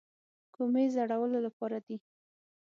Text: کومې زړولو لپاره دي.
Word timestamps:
کومې 0.55 0.85
زړولو 0.95 1.39
لپاره 1.47 1.77
دي. 1.85 1.97